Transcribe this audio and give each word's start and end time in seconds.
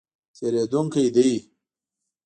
تېرېدونکی 0.37 1.05
دی 1.15 1.31